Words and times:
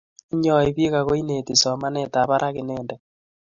inyoi 0.33 0.75
biik 0.75 0.93
ago 0.99 1.13
ineti 1.21 1.53
somanetabbarak 1.61 2.55
inendet 2.61 3.01